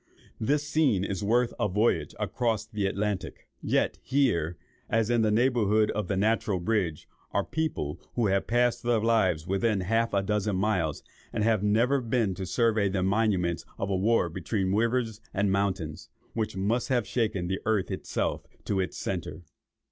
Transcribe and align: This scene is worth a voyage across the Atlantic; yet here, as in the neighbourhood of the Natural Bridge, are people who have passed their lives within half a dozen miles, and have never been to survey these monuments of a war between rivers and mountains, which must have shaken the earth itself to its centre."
This 0.39 0.67
scene 0.67 1.03
is 1.03 1.23
worth 1.23 1.53
a 1.59 1.67
voyage 1.69 2.15
across 2.19 2.65
the 2.65 2.87
Atlantic; 2.87 3.47
yet 3.61 3.99
here, 4.01 4.57
as 4.89 5.11
in 5.11 5.21
the 5.21 5.29
neighbourhood 5.29 5.91
of 5.91 6.07
the 6.07 6.17
Natural 6.17 6.59
Bridge, 6.59 7.07
are 7.33 7.43
people 7.45 8.01
who 8.15 8.25
have 8.25 8.47
passed 8.47 8.81
their 8.81 8.97
lives 8.99 9.45
within 9.45 9.81
half 9.81 10.11
a 10.15 10.23
dozen 10.23 10.55
miles, 10.55 11.03
and 11.31 11.43
have 11.43 11.61
never 11.61 12.01
been 12.01 12.33
to 12.33 12.47
survey 12.47 12.89
these 12.89 13.03
monuments 13.03 13.63
of 13.77 13.91
a 13.91 13.95
war 13.95 14.27
between 14.27 14.73
rivers 14.73 15.21
and 15.35 15.51
mountains, 15.51 16.09
which 16.33 16.57
must 16.57 16.87
have 16.87 17.05
shaken 17.05 17.45
the 17.47 17.59
earth 17.67 17.91
itself 17.91 18.47
to 18.65 18.79
its 18.79 18.97
centre." 18.97 19.43